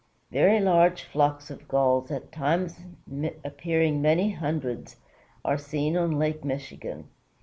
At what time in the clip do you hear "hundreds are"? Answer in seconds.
4.31-5.59